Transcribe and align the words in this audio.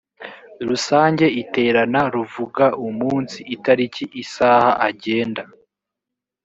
rusange 0.67 1.25
iterana 1.41 2.01
ruvuga 2.13 2.65
umunsi 2.87 3.37
itariki 3.55 4.03
isaha 4.23 4.69
agenda 4.89 5.41